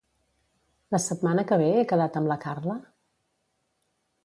La 0.95 0.99
setmana 1.03 1.43
que 1.51 1.59
ve 1.63 1.67
he 1.81 1.85
quedat 1.93 2.19
amb 2.23 2.33
la 2.33 2.39
Carla? 2.47 2.81